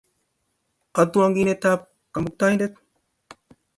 [1.01, 1.79] Otwogindetab
[2.13, 2.73] Kamuktaindet.